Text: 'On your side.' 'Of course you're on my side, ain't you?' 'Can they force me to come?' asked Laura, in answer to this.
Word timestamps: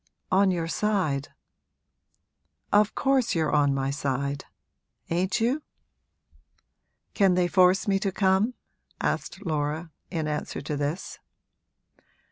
'On 0.31 0.49
your 0.49 0.67
side.' 0.67 1.27
'Of 2.73 2.95
course 2.95 3.35
you're 3.35 3.51
on 3.51 3.71
my 3.71 3.91
side, 3.91 4.45
ain't 5.11 5.39
you?' 5.39 5.61
'Can 7.13 7.35
they 7.35 7.47
force 7.47 7.87
me 7.87 7.99
to 7.99 8.11
come?' 8.11 8.55
asked 8.99 9.45
Laura, 9.45 9.91
in 10.09 10.27
answer 10.27 10.59
to 10.59 10.75
this. 10.75 11.19